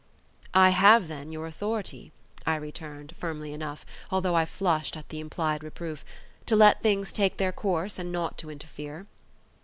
"I 0.55 0.69
have, 0.69 1.09
then, 1.09 1.31
your 1.31 1.45
authority," 1.45 2.11
I 2.43 2.55
returned, 2.55 3.13
firmly 3.19 3.53
enough, 3.53 3.85
although 4.09 4.33
I 4.33 4.45
flushed 4.45 4.97
at 4.97 5.07
the 5.09 5.19
implied 5.19 5.63
reproof, 5.63 6.03
"to 6.47 6.55
let 6.55 6.81
things 6.81 7.13
take 7.13 7.37
their 7.37 7.51
course, 7.51 7.99
and 7.99 8.11
not 8.11 8.35
to 8.39 8.49
interfere?" 8.49 9.05